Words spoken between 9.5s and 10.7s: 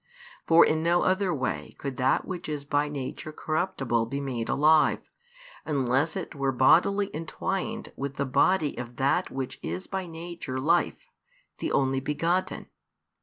is by nature |371